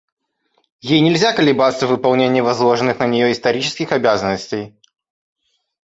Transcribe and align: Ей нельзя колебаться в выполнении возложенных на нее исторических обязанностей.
Ей 0.91 0.99
нельзя 1.03 1.31
колебаться 1.31 1.85
в 1.85 1.91
выполнении 1.91 2.41
возложенных 2.41 2.97
на 2.97 3.05
нее 3.05 3.31
исторических 3.31 3.91
обязанностей. 3.91 4.75